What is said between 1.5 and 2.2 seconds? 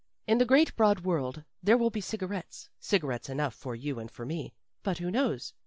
there will be